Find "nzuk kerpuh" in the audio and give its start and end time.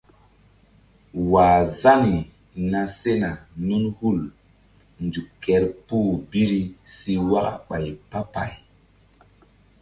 5.05-6.11